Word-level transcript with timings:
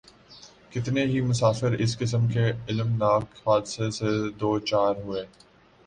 کتنے 0.71 1.03
ہی 1.05 1.21
مسافر 1.21 1.71
اس 1.79 1.97
قسم 1.97 2.27
کے 2.27 2.45
الم 2.67 2.95
ناک 2.97 3.23
حادثے 3.45 3.89
سے 3.91 4.09
دوچار 4.39 4.95
ھوۓ 5.03 5.23